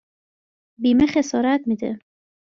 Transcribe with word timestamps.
بیمه 0.81 1.07
خسارت 1.13 1.61
میده 1.69 1.91